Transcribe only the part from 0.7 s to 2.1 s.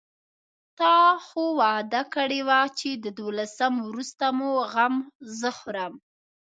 تا خو وعده